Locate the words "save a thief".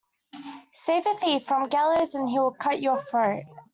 0.71-1.45